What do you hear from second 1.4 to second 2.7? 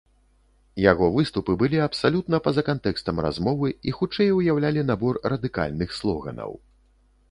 былі абсалютна па-за